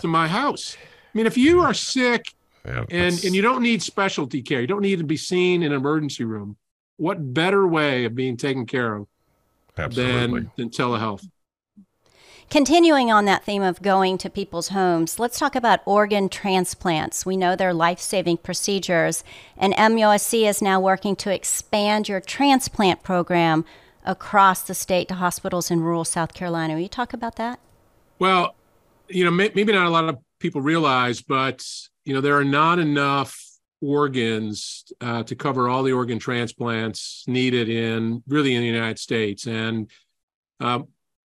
to 0.00 0.08
my 0.08 0.26
house. 0.26 0.76
I 0.82 1.18
mean, 1.18 1.26
if 1.26 1.36
you 1.36 1.60
are 1.60 1.72
sick 1.72 2.34
yeah, 2.64 2.84
and, 2.90 3.24
and 3.24 3.34
you 3.34 3.42
don't 3.42 3.62
need 3.62 3.80
specialty 3.80 4.42
care, 4.42 4.60
you 4.60 4.66
don't 4.66 4.82
need 4.82 4.98
to 4.98 5.04
be 5.04 5.16
seen 5.16 5.62
in 5.62 5.70
an 5.70 5.78
emergency 5.78 6.24
room, 6.24 6.56
what 6.96 7.32
better 7.32 7.66
way 7.66 8.04
of 8.06 8.14
being 8.14 8.36
taken 8.36 8.66
care 8.66 8.96
of 8.96 9.06
than, 9.94 10.50
than 10.56 10.70
telehealth? 10.70 11.26
Continuing 12.50 13.12
on 13.12 13.26
that 13.26 13.44
theme 13.44 13.62
of 13.62 13.80
going 13.80 14.18
to 14.18 14.28
people's 14.28 14.70
homes, 14.70 15.20
let's 15.20 15.38
talk 15.38 15.54
about 15.54 15.78
organ 15.84 16.28
transplants. 16.28 17.24
We 17.24 17.36
know 17.36 17.54
they're 17.54 17.72
life 17.72 18.00
saving 18.00 18.38
procedures, 18.38 19.22
and 19.56 19.72
MUSC 19.74 20.48
is 20.48 20.60
now 20.60 20.80
working 20.80 21.14
to 21.14 21.32
expand 21.32 22.08
your 22.08 22.20
transplant 22.20 23.04
program 23.04 23.64
across 24.04 24.62
the 24.62 24.74
state 24.74 25.06
to 25.06 25.14
hospitals 25.14 25.70
in 25.70 25.80
rural 25.80 26.04
South 26.04 26.34
Carolina. 26.34 26.74
Will 26.74 26.80
you 26.80 26.88
talk 26.88 27.12
about 27.12 27.36
that? 27.36 27.60
Well, 28.18 28.56
you 29.06 29.24
know, 29.24 29.30
maybe 29.30 29.66
not 29.66 29.86
a 29.86 29.90
lot 29.90 30.08
of 30.08 30.18
people 30.40 30.60
realize, 30.60 31.22
but, 31.22 31.64
you 32.04 32.14
know, 32.14 32.20
there 32.20 32.36
are 32.36 32.44
not 32.44 32.80
enough 32.80 33.40
organs 33.80 34.92
uh, 35.00 35.22
to 35.22 35.36
cover 35.36 35.68
all 35.68 35.84
the 35.84 35.92
organ 35.92 36.18
transplants 36.18 37.22
needed 37.28 37.68
in 37.68 38.24
really 38.26 38.56
in 38.56 38.60
the 38.60 38.66
United 38.66 38.98
States. 38.98 39.46
And 39.46 39.88
uh, 40.58 40.80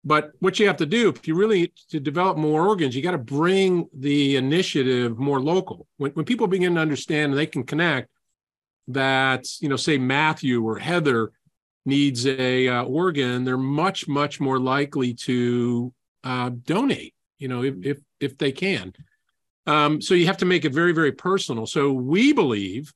but 0.06 0.32
what 0.40 0.60
you 0.60 0.68
have 0.68 0.78
to 0.78 0.86
do, 0.86 1.10
if 1.10 1.28
you 1.28 1.34
really 1.34 1.74
to 1.90 2.00
develop 2.00 2.38
more 2.38 2.68
organs, 2.68 2.96
you 2.96 3.02
got 3.02 3.12
to 3.12 3.18
bring 3.18 3.90
the 3.92 4.36
initiative 4.36 5.18
more 5.18 5.42
local. 5.42 5.88
When, 5.98 6.12
when 6.12 6.26
people 6.26 6.46
begin 6.46 6.76
to 6.76 6.82
understand 6.82 7.32
and 7.32 7.40
they 7.40 7.48
can 7.48 7.64
connect 7.64 8.10
that, 8.90 9.48
you 9.60 9.68
know, 9.68 9.76
say 9.76 9.98
Matthew 9.98 10.64
or 10.64 10.78
Heather 10.78 11.32
needs 11.88 12.28
a 12.28 12.68
uh, 12.68 12.84
organ, 12.84 13.44
they're 13.44 13.58
much 13.58 14.08
much 14.08 14.40
more 14.40 14.60
likely 14.60 15.16
to 15.16 15.92
uh, 16.24 16.52
donate. 16.64 17.16
You 17.40 17.48
know, 17.48 17.64
if 17.64 17.76
if 17.82 17.98
if 18.20 18.38
they 18.38 18.52
can. 18.52 18.94
Um, 19.66 20.00
so 20.04 20.14
you 20.14 20.28
have 20.28 20.38
to 20.38 20.46
make 20.46 20.66
it 20.66 20.74
very 20.74 20.92
very 20.92 21.14
personal. 21.14 21.66
So 21.66 21.92
we 21.92 22.32
believe 22.32 22.94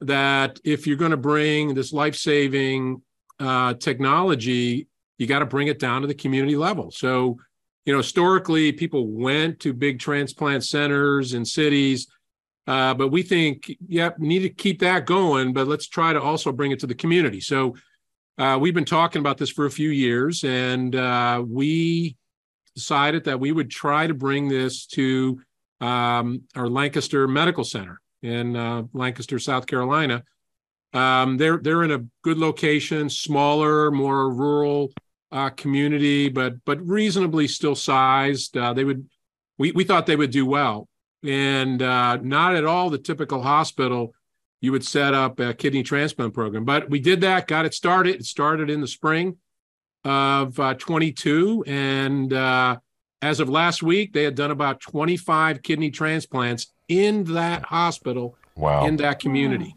that 0.00 0.58
if 0.64 0.86
you're 0.86 0.96
going 0.96 1.10
to 1.10 1.18
bring 1.18 1.74
this 1.74 1.92
life 1.92 2.16
saving 2.16 3.02
uh, 3.38 3.74
technology 3.74 4.86
you 5.20 5.26
got 5.26 5.40
to 5.40 5.46
bring 5.46 5.68
it 5.68 5.78
down 5.78 6.00
to 6.00 6.08
the 6.08 6.14
community 6.14 6.56
level. 6.56 6.90
So, 6.90 7.38
you 7.84 7.92
know, 7.92 7.98
historically, 7.98 8.72
people 8.72 9.06
went 9.06 9.60
to 9.60 9.74
big 9.74 9.98
transplant 9.98 10.64
centers 10.64 11.34
and 11.34 11.46
cities, 11.46 12.08
uh, 12.66 12.94
but 12.94 13.08
we 13.08 13.22
think, 13.22 13.70
yep, 13.86 14.18
need 14.18 14.40
to 14.40 14.48
keep 14.48 14.80
that 14.80 15.04
going, 15.04 15.52
but 15.52 15.68
let's 15.68 15.86
try 15.86 16.14
to 16.14 16.20
also 16.20 16.52
bring 16.52 16.72
it 16.72 16.80
to 16.80 16.86
the 16.86 16.94
community. 16.94 17.40
So, 17.40 17.76
uh, 18.38 18.56
we've 18.58 18.72
been 18.72 18.86
talking 18.86 19.20
about 19.20 19.36
this 19.36 19.50
for 19.50 19.66
a 19.66 19.70
few 19.70 19.90
years, 19.90 20.42
and 20.44 20.96
uh, 20.96 21.44
we 21.46 22.16
decided 22.74 23.24
that 23.24 23.38
we 23.38 23.52
would 23.52 23.70
try 23.70 24.06
to 24.06 24.14
bring 24.14 24.48
this 24.48 24.86
to 24.86 25.38
um, 25.82 26.42
our 26.56 26.66
Lancaster 26.66 27.28
Medical 27.28 27.64
Center 27.64 28.00
in 28.22 28.56
uh, 28.56 28.84
Lancaster, 28.94 29.38
South 29.38 29.66
Carolina. 29.66 30.24
Um, 30.94 31.36
they're 31.36 31.58
they're 31.58 31.84
in 31.84 31.90
a 31.90 32.04
good 32.22 32.38
location, 32.38 33.10
smaller, 33.10 33.90
more 33.90 34.32
rural 34.32 34.90
uh, 35.32 35.50
community, 35.50 36.28
but 36.28 36.64
but 36.64 36.84
reasonably 36.86 37.46
still 37.48 37.74
sized. 37.74 38.56
Uh, 38.56 38.72
they 38.72 38.84
would, 38.84 39.08
we 39.58 39.72
we 39.72 39.84
thought 39.84 40.06
they 40.06 40.16
would 40.16 40.30
do 40.30 40.46
well, 40.46 40.88
and 41.24 41.82
uh, 41.82 42.16
not 42.16 42.54
at 42.56 42.64
all 42.64 42.90
the 42.90 42.98
typical 42.98 43.42
hospital 43.42 44.12
you 44.62 44.72
would 44.72 44.84
set 44.84 45.14
up 45.14 45.40
a 45.40 45.54
kidney 45.54 45.82
transplant 45.82 46.34
program. 46.34 46.64
But 46.64 46.90
we 46.90 47.00
did 47.00 47.22
that, 47.22 47.46
got 47.46 47.64
it 47.64 47.72
started. 47.72 48.16
It 48.16 48.26
started 48.26 48.68
in 48.68 48.82
the 48.82 48.86
spring 48.86 49.38
of 50.04 50.58
uh, 50.60 50.74
22, 50.74 51.64
and 51.66 52.32
uh, 52.32 52.76
as 53.22 53.40
of 53.40 53.48
last 53.48 53.82
week, 53.82 54.12
they 54.12 54.22
had 54.22 54.34
done 54.34 54.50
about 54.50 54.80
25 54.80 55.62
kidney 55.62 55.90
transplants 55.90 56.72
in 56.88 57.24
that 57.32 57.64
hospital, 57.64 58.36
wow. 58.56 58.84
in 58.86 58.96
that 58.96 59.18
community 59.18 59.74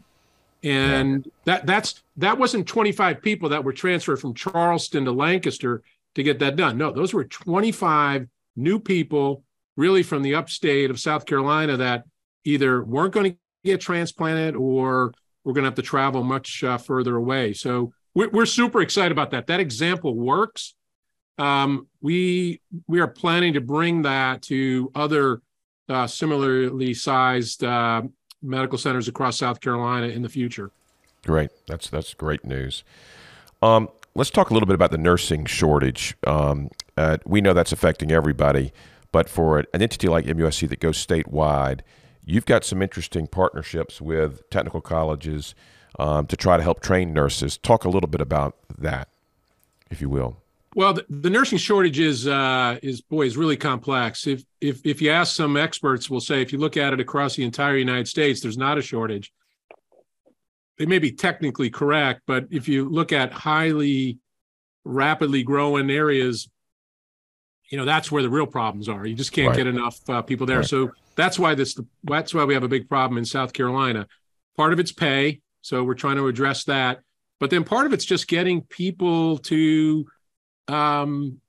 and 0.64 1.26
yeah. 1.26 1.32
that 1.44 1.66
that's 1.66 2.02
that 2.16 2.38
wasn't 2.38 2.66
25 2.66 3.20
people 3.20 3.50
that 3.50 3.62
were 3.62 3.72
transferred 3.72 4.16
from 4.16 4.34
Charleston 4.34 5.04
to 5.04 5.12
Lancaster 5.12 5.82
to 6.14 6.22
get 6.22 6.38
that 6.38 6.56
done. 6.56 6.78
No, 6.78 6.90
those 6.90 7.12
were 7.12 7.24
25 7.24 8.26
new 8.56 8.80
people, 8.80 9.44
really 9.76 10.02
from 10.02 10.22
the 10.22 10.34
upstate 10.34 10.90
of 10.90 10.98
South 10.98 11.26
Carolina, 11.26 11.76
that 11.76 12.04
either 12.44 12.82
weren't 12.82 13.12
going 13.12 13.32
to 13.32 13.38
get 13.64 13.80
transplanted 13.80 14.56
or 14.56 15.12
we're 15.44 15.52
going 15.52 15.64
to 15.64 15.68
have 15.68 15.74
to 15.74 15.82
travel 15.82 16.22
much 16.22 16.64
uh, 16.64 16.78
further 16.78 17.16
away. 17.16 17.52
So 17.52 17.92
we're, 18.14 18.30
we're 18.30 18.46
super 18.46 18.80
excited 18.80 19.12
about 19.12 19.30
that. 19.32 19.48
That 19.48 19.60
example 19.60 20.14
works. 20.14 20.74
Um, 21.36 21.88
we 22.00 22.60
we 22.86 23.00
are 23.00 23.08
planning 23.08 23.54
to 23.54 23.60
bring 23.60 24.02
that 24.02 24.42
to 24.42 24.90
other 24.94 25.42
uh, 25.88 26.06
similarly 26.06 26.94
sized 26.94 27.64
uh, 27.64 28.02
medical 28.44 28.78
centers 28.78 29.08
across 29.08 29.38
South 29.38 29.60
Carolina 29.60 30.08
in 30.08 30.22
the 30.22 30.28
future. 30.28 30.70
Great, 31.26 31.50
that's 31.66 31.88
that's 31.88 32.14
great 32.14 32.44
news. 32.44 32.84
Um, 33.62 33.88
let's 34.14 34.30
talk 34.30 34.50
a 34.50 34.52
little 34.52 34.66
bit 34.66 34.74
about 34.74 34.90
the 34.90 34.98
nursing 34.98 35.46
shortage. 35.46 36.14
Um, 36.26 36.70
uh, 36.96 37.18
we 37.24 37.40
know 37.40 37.54
that's 37.54 37.72
affecting 37.72 38.12
everybody, 38.12 38.72
but 39.10 39.28
for 39.28 39.58
an 39.58 39.66
entity 39.72 40.08
like 40.08 40.26
MUSC 40.26 40.68
that 40.68 40.80
goes 40.80 41.04
statewide, 41.04 41.80
you've 42.24 42.46
got 42.46 42.64
some 42.64 42.82
interesting 42.82 43.26
partnerships 43.26 44.00
with 44.00 44.48
technical 44.50 44.80
colleges 44.80 45.54
um, 45.98 46.26
to 46.26 46.36
try 46.36 46.56
to 46.56 46.62
help 46.62 46.80
train 46.80 47.12
nurses. 47.12 47.56
Talk 47.56 47.84
a 47.84 47.88
little 47.88 48.08
bit 48.08 48.20
about 48.20 48.56
that, 48.78 49.08
if 49.90 50.00
you 50.00 50.08
will. 50.08 50.36
Well, 50.74 50.94
the, 50.94 51.06
the 51.08 51.30
nursing 51.30 51.58
shortage 51.58 52.00
is 52.00 52.26
uh, 52.26 52.78
is 52.82 53.00
boy 53.00 53.26
is 53.26 53.36
really 53.36 53.56
complex. 53.56 54.26
If 54.26 54.44
if 54.60 54.84
if 54.84 55.00
you 55.00 55.10
ask 55.10 55.34
some 55.34 55.56
experts, 55.56 56.10
will 56.10 56.20
say 56.20 56.42
if 56.42 56.52
you 56.52 56.58
look 56.58 56.76
at 56.76 56.92
it 56.92 57.00
across 57.00 57.36
the 57.36 57.44
entire 57.44 57.76
United 57.76 58.08
States, 58.08 58.40
there's 58.40 58.58
not 58.58 58.76
a 58.76 58.82
shortage. 58.82 59.32
They 60.78 60.86
may 60.86 60.98
be 60.98 61.12
technically 61.12 61.70
correct, 61.70 62.22
but 62.26 62.46
if 62.50 62.66
you 62.66 62.88
look 62.88 63.12
at 63.12 63.32
highly 63.32 64.18
rapidly 64.84 65.44
growing 65.44 65.90
areas, 65.90 66.48
you 67.70 67.78
know 67.78 67.84
that's 67.84 68.10
where 68.10 68.24
the 68.24 68.30
real 68.30 68.46
problems 68.46 68.88
are. 68.88 69.06
You 69.06 69.14
just 69.14 69.32
can't 69.32 69.48
right. 69.48 69.56
get 69.56 69.68
enough 69.68 69.98
uh, 70.08 70.22
people 70.22 70.46
there. 70.46 70.58
Right. 70.58 70.66
So 70.66 70.90
that's 71.14 71.38
why 71.38 71.54
this 71.54 71.78
that's 72.02 72.34
why 72.34 72.44
we 72.44 72.54
have 72.54 72.64
a 72.64 72.68
big 72.68 72.88
problem 72.88 73.16
in 73.16 73.24
South 73.24 73.52
Carolina. 73.52 74.08
Part 74.56 74.72
of 74.72 74.80
it's 74.80 74.92
pay, 74.92 75.40
so 75.60 75.84
we're 75.84 75.94
trying 75.94 76.16
to 76.16 76.26
address 76.26 76.64
that. 76.64 77.00
But 77.38 77.50
then 77.50 77.62
part 77.62 77.86
of 77.86 77.92
it's 77.92 78.04
just 78.04 78.26
getting 78.26 78.62
people 78.62 79.38
to 79.38 80.06
um, 80.68 81.40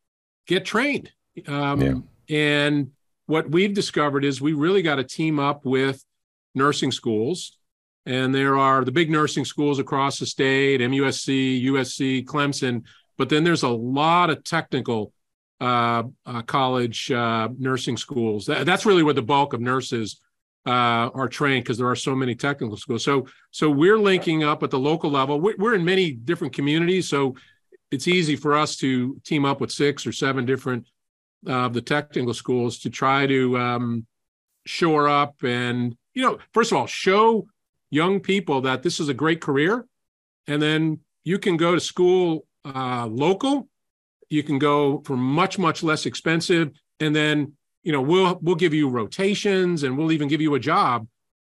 get 0.47 0.65
trained. 0.65 1.11
Um, 1.47 1.81
yeah. 1.81 1.93
And 2.29 2.91
what 3.27 3.49
we've 3.49 3.73
discovered 3.73 4.25
is 4.25 4.41
we 4.41 4.53
really 4.53 4.81
got 4.81 4.95
to 4.95 5.03
team 5.03 5.39
up 5.39 5.65
with 5.65 6.03
nursing 6.53 6.91
schools. 6.91 7.57
And 8.05 8.33
there 8.33 8.57
are 8.57 8.85
the 8.85 8.91
big 8.91 9.09
nursing 9.09 9.45
schools 9.45 9.79
across 9.79 10.19
the 10.19 10.27
state, 10.27 10.79
MUSC, 10.79 11.65
USC, 11.65 12.23
Clemson, 12.25 12.83
but 13.17 13.29
then 13.29 13.43
there's 13.43 13.63
a 13.63 13.69
lot 13.69 14.29
of 14.29 14.43
technical 14.43 15.11
uh, 15.59 16.03
uh, 16.25 16.41
college 16.43 17.09
uh, 17.11 17.49
nursing 17.57 17.97
schools. 17.97 18.45
That, 18.45 18.65
that's 18.65 18.85
really 18.85 19.03
where 19.03 19.13
the 19.13 19.21
bulk 19.21 19.53
of 19.53 19.61
nurses 19.61 20.19
uh, 20.65 21.09
are 21.13 21.29
trained 21.29 21.63
because 21.63 21.77
there 21.77 21.89
are 21.89 21.95
so 21.95 22.15
many 22.15 22.35
technical 22.35 22.77
schools. 22.77 23.03
So 23.03 23.27
so 23.51 23.69
we're 23.69 23.99
linking 23.99 24.43
up 24.43 24.63
at 24.63 24.71
the 24.71 24.79
local 24.79 25.09
level. 25.09 25.39
We're, 25.39 25.55
we're 25.57 25.75
in 25.75 25.85
many 25.85 26.11
different 26.11 26.53
communities, 26.53 27.07
so 27.07 27.35
it's 27.91 28.07
easy 28.07 28.35
for 28.35 28.55
us 28.55 28.75
to 28.77 29.19
team 29.23 29.45
up 29.45 29.61
with 29.61 29.71
six 29.71 30.05
or 30.05 30.11
seven 30.11 30.45
different 30.45 30.87
of 31.45 31.51
uh, 31.51 31.67
the 31.69 31.81
technical 31.81 32.33
schools 32.33 32.79
to 32.79 32.89
try 32.89 33.27
to 33.27 33.55
um, 33.57 34.05
shore 34.65 35.07
up 35.07 35.35
and 35.43 35.95
you 36.15 36.23
know 36.23 36.39
first 36.53 36.71
of 36.71 36.77
all 36.77 36.87
show 36.87 37.45
young 37.95 38.19
people 38.19 38.61
that 38.61 38.83
this 38.83 38.99
is 38.99 39.09
a 39.09 39.13
great 39.13 39.41
career. 39.41 39.85
And 40.47 40.61
then 40.61 40.99
you 41.23 41.39
can 41.39 41.57
go 41.57 41.73
to 41.73 41.79
school 41.79 42.45
uh, 42.65 43.07
local. 43.07 43.67
You 44.29 44.43
can 44.43 44.59
go 44.59 45.01
for 45.05 45.15
much 45.15 45.57
much 45.57 45.83
less 45.83 46.05
expensive. 46.05 46.71
And 46.99 47.15
then 47.15 47.53
you 47.83 47.91
know 47.91 48.01
we'll 48.01 48.37
we'll 48.41 48.55
give 48.55 48.73
you 48.73 48.89
rotations 48.89 49.83
and 49.83 49.97
we'll 49.97 50.11
even 50.11 50.27
give 50.27 50.41
you 50.41 50.55
a 50.55 50.59
job 50.59 51.07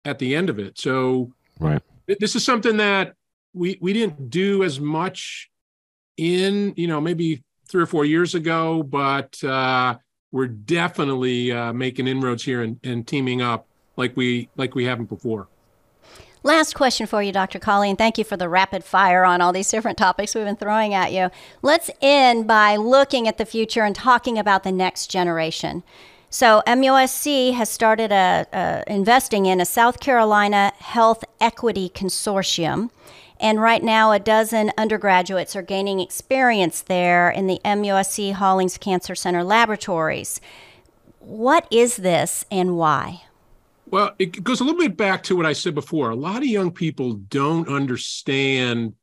at 0.05 0.19
the 0.19 0.35
end 0.35 0.49
of 0.49 0.59
it. 0.59 0.77
So 0.77 1.33
right. 1.59 1.81
this 2.07 2.35
is 2.35 2.43
something 2.43 2.77
that 2.77 3.13
we 3.53 3.77
we 3.81 3.93
didn't 3.93 4.29
do 4.29 4.63
as 4.63 4.79
much 4.79 5.49
in 6.17 6.73
you 6.75 6.87
know 6.87 6.99
maybe 6.99 7.43
three 7.67 7.81
or 7.81 7.85
four 7.85 8.05
years 8.05 8.35
ago 8.35 8.83
but 8.83 9.41
uh 9.43 9.95
we're 10.31 10.47
definitely 10.47 11.51
uh, 11.53 11.71
making 11.71 12.05
inroads 12.05 12.43
here 12.43 12.61
and, 12.61 12.79
and 12.83 13.07
teaming 13.07 13.41
up 13.41 13.67
like 13.95 14.15
we 14.17 14.49
like 14.57 14.75
we 14.75 14.85
haven't 14.85 15.09
before 15.09 15.47
Last 16.43 16.75
question 16.75 17.07
for 17.07 17.21
you, 17.21 17.33
Dr. 17.33 17.59
Cawley. 17.59 17.93
thank 17.95 18.17
you 18.17 18.23
for 18.23 18.37
the 18.37 18.47
rapid 18.47 18.83
fire 18.85 19.25
on 19.25 19.41
all 19.41 19.51
these 19.51 19.69
different 19.69 19.97
topics 19.97 20.33
we've 20.33 20.45
been 20.45 20.55
throwing 20.55 20.93
at 20.93 21.11
you. 21.11 21.29
Let's 21.61 21.89
end 22.01 22.47
by 22.47 22.77
looking 22.77 23.27
at 23.27 23.37
the 23.37 23.45
future 23.45 23.83
and 23.83 23.93
talking 23.93 24.37
about 24.37 24.63
the 24.63 24.71
next 24.71 25.07
generation. 25.07 25.83
So, 26.29 26.61
MUSC 26.67 27.53
has 27.53 27.69
started 27.69 28.11
a, 28.11 28.45
a 28.53 28.83
investing 28.87 29.45
in 29.45 29.59
a 29.59 29.65
South 29.65 29.99
Carolina 29.99 30.71
Health 30.77 31.23
Equity 31.41 31.89
Consortium. 31.89 32.91
And 33.39 33.61
right 33.61 33.83
now, 33.83 34.11
a 34.11 34.19
dozen 34.19 34.71
undergraduates 34.77 35.55
are 35.55 35.61
gaining 35.61 35.99
experience 35.99 36.81
there 36.81 37.29
in 37.29 37.47
the 37.47 37.59
MUSC 37.63 38.33
Hollings 38.33 38.77
Cancer 38.77 39.15
Center 39.15 39.43
laboratories. 39.43 40.41
What 41.19 41.67
is 41.69 41.97
this 41.97 42.45
and 42.49 42.77
why? 42.77 43.23
Well, 43.89 44.13
it 44.19 44.43
goes 44.43 44.59
a 44.59 44.63
little 44.63 44.79
bit 44.79 44.97
back 44.97 45.23
to 45.23 45.35
what 45.35 45.45
I 45.45 45.53
said 45.53 45.75
before. 45.75 46.09
A 46.09 46.15
lot 46.15 46.37
of 46.37 46.45
young 46.45 46.71
people 46.71 47.13
don't 47.13 47.69
understand 47.69 48.93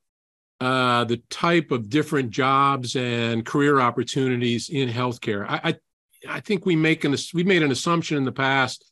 uh, 0.60 1.04
the 1.04 1.18
type 1.30 1.70
of 1.70 1.88
different 1.88 2.30
jobs 2.30 2.96
and 2.96 3.44
career 3.46 3.80
opportunities 3.80 4.68
in 4.68 4.88
healthcare. 4.88 5.46
I, 5.48 5.60
I, 5.64 5.76
I 6.36 6.40
think 6.40 6.66
we 6.66 6.76
make 6.76 7.04
an 7.04 7.14
we 7.32 7.44
made 7.44 7.62
an 7.62 7.70
assumption 7.70 8.16
in 8.16 8.24
the 8.24 8.32
past 8.32 8.84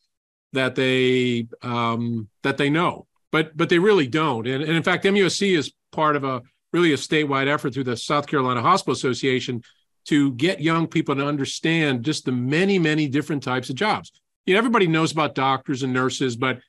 that 0.53 0.75
they 0.75 1.47
um, 1.61 2.27
that 2.43 2.57
they 2.57 2.69
know, 2.69 3.07
but 3.33 3.57
but 3.57 3.67
they 3.67 3.79
really 3.79 4.07
don't. 4.07 4.47
And, 4.47 4.63
and 4.63 4.71
in 4.71 4.83
fact, 4.83 5.03
MUSC 5.03 5.57
is 5.57 5.73
part 5.91 6.15
of 6.15 6.23
a 6.23 6.41
really 6.71 6.93
a 6.93 6.97
statewide 6.97 7.47
effort 7.47 7.73
through 7.73 7.83
the 7.83 7.97
South 7.97 8.27
Carolina 8.27 8.61
Hospital 8.61 8.93
Association 8.93 9.61
to 10.05 10.31
get 10.33 10.61
young 10.61 10.87
people 10.87 11.15
to 11.15 11.27
understand 11.27 12.05
just 12.05 12.23
the 12.23 12.31
many 12.31 12.79
many 12.79 13.09
different 13.09 13.43
types 13.43 13.69
of 13.69 13.75
jobs 13.75 14.13
you 14.45 14.53
know, 14.53 14.57
everybody 14.57 14.87
knows 14.87 15.11
about 15.11 15.35
doctors 15.35 15.83
and 15.83 15.93
nurses, 15.93 16.35
but 16.35 16.59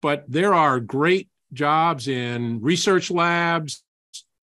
but 0.00 0.24
there 0.28 0.54
are 0.54 0.80
great 0.80 1.28
jobs 1.52 2.08
in 2.08 2.60
research 2.60 3.10
labs, 3.10 3.84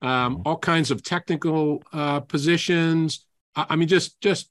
um, 0.01 0.41
all 0.45 0.57
kinds 0.57 0.89
of 0.89 1.03
technical 1.03 1.83
uh, 1.91 2.21
positions. 2.21 3.25
I, 3.55 3.65
I, 3.71 3.75
mean, 3.75 3.89
just 3.89 4.19
just 4.21 4.49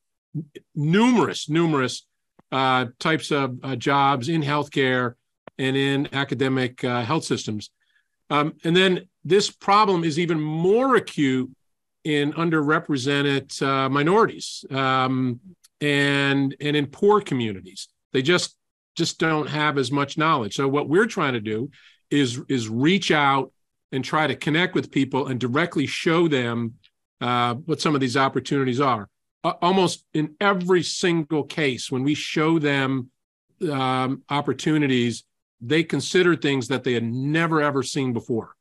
numerous, 0.75 1.49
numerous 1.49 2.07
uh, 2.53 2.87
types 2.99 3.31
of 3.31 3.59
uh, 3.63 3.77
jobs 3.77 4.29
in 4.29 4.43
healthcare 4.43 5.15
and 5.59 5.77
in 5.77 6.09
academic 6.13 6.85
uh, 6.85 7.03
health 7.03 7.25
systems. 7.25 7.71
Um, 8.31 8.55
and 8.65 8.77
then 8.77 9.09
this 9.25 9.51
problem 9.51 10.05
is 10.05 10.19
even 10.19 10.41
more 10.41 10.97
acute 10.97 11.51
in 12.05 12.33
underrepresented 12.35 13.61
uh, 13.63 13.89
minorities 13.89 14.65
um, 14.71 15.41
and 15.81 16.55
and 16.61 16.77
in 16.77 16.87
poor 16.87 17.21
communities. 17.21 17.89
They 18.13 18.23
just 18.23 18.57
just 18.97 19.19
don't 19.19 19.49
have 19.49 19.79
as 19.79 19.91
much 19.91 20.19
knowledge. 20.19 20.55
So 20.55 20.69
what 20.69 20.89
we're 20.89 21.07
trying 21.07 21.35
to 21.35 21.41
do 21.41 21.71
is 22.11 22.41
is 22.49 22.69
reach 22.69 23.11
out 23.11 23.53
and 23.93 24.05
try 24.05 24.27
to 24.27 24.37
connect 24.37 24.75
with 24.75 24.91
people 24.91 25.29
and 25.29 25.41
directly 25.41 25.87
show 25.87 26.29
them 26.29 26.75
uh, 27.21 27.55
what 27.55 27.81
some 27.81 27.95
of 27.95 28.01
these 28.01 28.17
opportunities 28.17 28.81
are. 28.81 29.09
Uh, 29.45 29.55
almost 29.63 30.05
in 30.15 30.35
every 30.41 30.83
single 30.83 31.45
case, 31.45 31.91
when 31.91 32.03
we 32.03 32.15
show 32.15 32.59
them 32.59 33.11
um, 33.71 34.23
opportunities, 34.29 35.25
they 35.61 35.83
consider 35.83 36.37
things 36.37 36.69
that 36.69 36.85
they 36.85 36.93
had 36.93 37.05
never 37.05 37.61
ever 37.61 37.83
seen 37.83 38.13
before. 38.13 38.55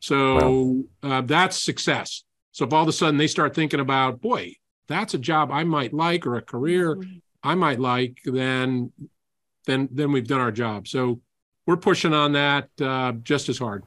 So 0.00 0.84
wow. 1.02 1.10
uh, 1.10 1.20
that's 1.22 1.62
success. 1.62 2.24
So 2.52 2.64
if 2.64 2.72
all 2.72 2.82
of 2.82 2.88
a 2.88 2.92
sudden 2.92 3.16
they 3.16 3.26
start 3.26 3.54
thinking 3.54 3.80
about, 3.80 4.20
boy, 4.20 4.54
that's 4.86 5.14
a 5.14 5.18
job 5.18 5.50
I 5.50 5.64
might 5.64 5.92
like 5.92 6.26
or 6.26 6.36
a 6.36 6.42
career 6.42 6.96
mm-hmm. 6.96 7.18
I 7.42 7.54
might 7.54 7.78
like, 7.78 8.18
then 8.24 8.92
then 9.66 9.88
then 9.92 10.12
we've 10.12 10.26
done 10.26 10.40
our 10.40 10.52
job. 10.52 10.88
So 10.88 11.20
we're 11.66 11.76
pushing 11.76 12.12
on 12.12 12.32
that 12.32 12.68
uh, 12.80 13.12
just 13.22 13.48
as 13.48 13.58
hard. 13.58 13.84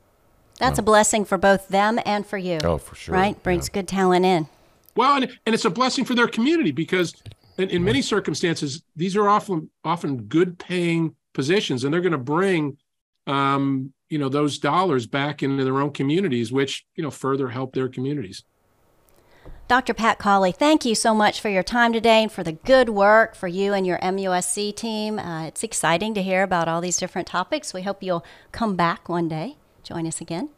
That's 0.60 0.79
a 0.79 0.83
blessing 0.83 1.23
for 1.25 1.38
both 1.38 1.67
them 1.67 1.99
and 2.05 2.25
for 2.25 2.38
you. 2.38 2.60
Oh, 2.63 2.77
for 2.77 2.95
sure. 2.95 3.13
Right? 3.13 3.41
Brings 3.43 3.67
yeah. 3.67 3.73
good 3.73 3.88
talent 3.88 4.25
in. 4.25 4.47
Well, 4.95 5.15
and, 5.15 5.31
and 5.45 5.53
it's 5.53 5.65
a 5.65 5.69
blessing 5.69 6.03
for 6.03 6.15
their 6.15 6.27
community 6.27 6.71
because 6.71 7.13
in, 7.60 7.69
in 7.69 7.83
many 7.83 8.01
circumstances, 8.01 8.81
these 8.95 9.15
are 9.15 9.29
often 9.29 9.69
often 9.83 10.23
good 10.23 10.57
paying 10.57 11.15
positions 11.38 11.84
and 11.84 11.93
they're 11.93 12.02
going 12.02 12.12
to 12.12 12.17
bring 12.17 12.76
um, 13.28 13.93
you 14.10 14.17
know 14.17 14.28
those 14.28 14.58
dollars 14.58 15.06
back 15.06 15.43
into 15.43 15.63
their 15.63 15.80
own 15.80 15.91
communities, 15.91 16.52
which 16.52 16.86
you 16.95 17.04
know 17.04 17.12
further 17.12 17.50
help 17.50 17.73
their 17.73 17.88
communities. 17.88 18.43
Dr. 19.67 19.93
Pat 19.93 20.17
Cawley, 20.17 20.54
thank 20.54 20.86
you 20.86 20.95
so 20.95 21.13
much 21.13 21.41
for 21.41 21.50
your 21.50 21.62
time 21.62 21.91
today 21.91 22.23
and 22.23 22.32
for 22.32 22.41
the 22.41 22.54
good 22.54 22.88
work 22.89 23.36
for 23.36 23.50
you 23.50 23.73
and 23.73 23.86
your 23.86 24.00
MUSC 24.00 24.73
team. 24.76 25.19
Uh, 25.19 25.45
it's 25.45 25.62
exciting 25.62 26.13
to 26.13 26.23
hear 26.23 26.41
about 26.41 26.69
all 26.69 26.80
these 26.80 26.97
different 26.97 27.28
topics. 27.28 27.73
We 27.73 27.82
hope 27.82 28.02
you'll 28.02 28.23
come 28.54 28.78
back 28.78 29.10
one 29.10 29.28
day, 29.28 29.58
join 29.84 30.08
us 30.08 30.21
again. 30.21 30.50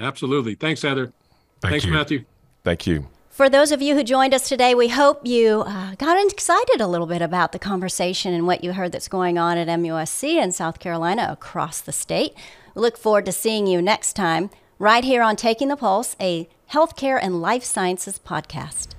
Absolutely. 0.00 0.54
Thanks, 0.54 0.82
Heather. 0.82 1.12
Thank 1.60 1.72
Thanks, 1.72 1.84
you. 1.84 1.92
Matthew. 1.92 2.24
Thank 2.62 2.86
you. 2.86 3.08
For 3.34 3.48
those 3.50 3.72
of 3.72 3.82
you 3.82 3.96
who 3.96 4.04
joined 4.04 4.32
us 4.32 4.48
today, 4.48 4.76
we 4.76 4.86
hope 4.86 5.26
you 5.26 5.64
uh, 5.66 5.96
got 5.96 6.24
excited 6.30 6.80
a 6.80 6.86
little 6.86 7.08
bit 7.08 7.20
about 7.20 7.50
the 7.50 7.58
conversation 7.58 8.32
and 8.32 8.46
what 8.46 8.62
you 8.62 8.74
heard 8.74 8.92
that's 8.92 9.08
going 9.08 9.38
on 9.38 9.58
at 9.58 9.66
MUSC 9.66 10.40
in 10.40 10.52
South 10.52 10.78
Carolina 10.78 11.26
across 11.28 11.80
the 11.80 11.90
state. 11.90 12.32
We 12.76 12.82
look 12.82 12.96
forward 12.96 13.26
to 13.26 13.32
seeing 13.32 13.66
you 13.66 13.82
next 13.82 14.12
time 14.12 14.50
right 14.78 15.02
here 15.02 15.20
on 15.20 15.34
Taking 15.34 15.66
the 15.66 15.74
Pulse, 15.76 16.14
a 16.20 16.48
healthcare 16.70 17.18
and 17.20 17.42
life 17.42 17.64
sciences 17.64 18.20
podcast. 18.24 18.93